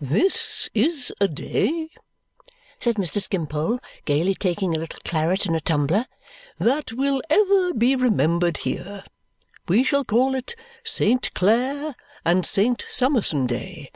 [0.00, 1.90] "This is a day,"
[2.80, 3.20] said Mr.
[3.20, 6.06] Skimpole, gaily taking a little claret in a tumbler,
[6.58, 9.04] "that will ever be remembered here.
[9.68, 11.94] We shall call it Saint Clare
[12.24, 13.90] and Saint Summerson day.